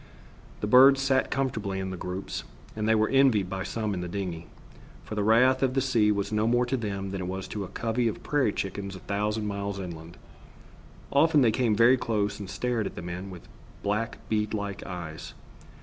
[0.61, 2.43] The birds sat comfortably in groups,
[2.75, 4.47] and they were envied by some in the dingey,
[5.03, 7.63] for the wrath of the sea was no more to them than it was to
[7.63, 10.17] a covey of prairie chickens a thousand miles inland.
[11.11, 13.47] Often they came very close and stared at the men with
[13.83, 15.35] black bead like eyes.